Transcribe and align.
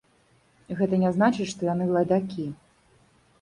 Гэта 0.79 0.99
не 1.03 1.11
значыць, 1.17 1.47
што 1.51 1.61
яны 1.73 1.85
лайдакі. 1.97 2.49